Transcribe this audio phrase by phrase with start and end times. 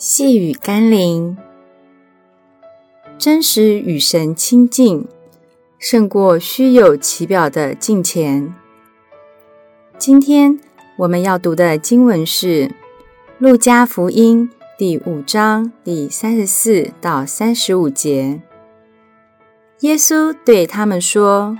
[0.00, 1.36] 细雨甘霖，
[3.18, 5.06] 真实与神亲近，
[5.78, 8.54] 胜过虚有其表的敬虔。
[9.98, 10.58] 今天
[10.96, 12.68] 我们要读的经文是
[13.38, 18.40] 《路加福音》第五章第三十四到三十五节。
[19.80, 21.58] 耶稣对他们说：“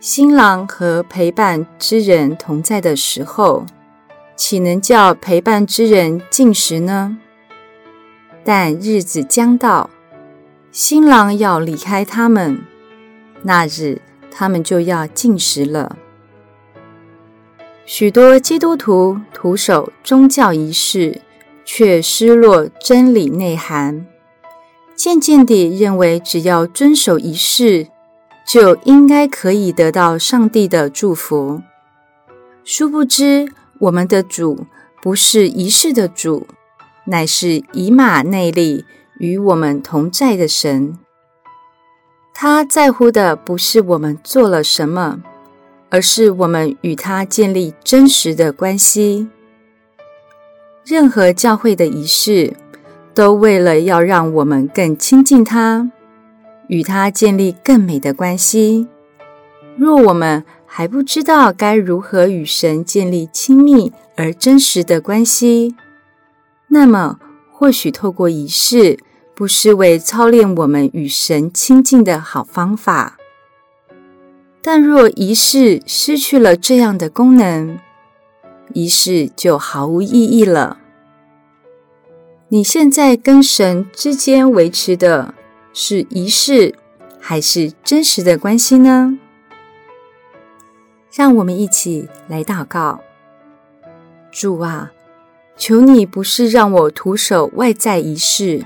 [0.00, 3.64] 新郎和陪伴之人同在的时候，
[4.34, 7.18] 岂能叫陪伴之人进食呢？”
[8.44, 9.88] 但日子将到，
[10.70, 12.62] 新郎要离开他们，
[13.42, 15.96] 那日他们就要进食了。
[17.84, 21.20] 许多基督徒徒守宗教仪式，
[21.64, 24.06] 却失落真理内涵，
[24.94, 27.88] 渐渐地认为只要遵守仪式，
[28.46, 31.60] 就应该可以得到上帝的祝福。
[32.64, 33.48] 殊不知，
[33.80, 34.66] 我们的主
[35.02, 36.46] 不是仪式的主。
[37.12, 38.86] 乃是以马内利
[39.18, 40.98] 与我们同在的神，
[42.32, 45.22] 他在乎的不是我们做了什么，
[45.90, 49.28] 而是我们与他建立真实的关系。
[50.86, 52.54] 任何教会的仪式，
[53.12, 55.92] 都为了要让我们更亲近他，
[56.68, 58.88] 与他建立更美的关系。
[59.76, 65.76] 若我们还不知道该如何与神建立亲密而真实的关系，
[66.74, 67.18] 那么，
[67.50, 68.98] 或许透过仪式，
[69.34, 73.18] 不失为操练我们与神亲近的好方法。
[74.62, 77.78] 但若仪式失去了这样的功能，
[78.72, 80.78] 仪式就毫无意义了。
[82.48, 85.34] 你现在跟神之间维持的
[85.74, 86.74] 是仪式，
[87.20, 89.18] 还是真实的关系呢？
[91.12, 93.02] 让我们一起来祷告：
[94.30, 94.90] 主啊。
[95.56, 98.64] 求你不是让我徒手外在仪式，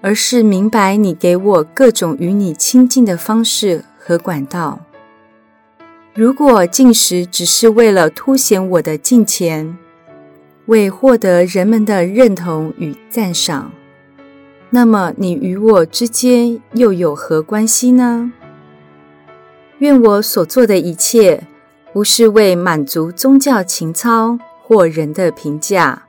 [0.00, 4.80] 而是明白你给我各种与你亲近的方式和管道。
[6.14, 9.76] 如果进食只是为了凸显我的敬虔，
[10.66, 13.72] 为获得人们的认同与赞赏，
[14.70, 18.30] 那么你与我之间又有何关系呢？
[19.78, 21.48] 愿我所做的一切，
[21.92, 26.02] 不是为满足宗教情操或人的评价。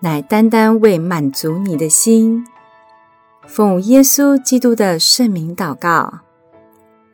[0.00, 2.44] 乃单单为满足你的心，
[3.46, 6.20] 奉耶稣基督的圣名祷告，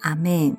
[0.01, 0.57] 阿门。